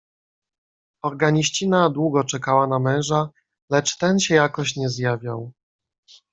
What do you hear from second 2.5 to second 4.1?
na męża, lecz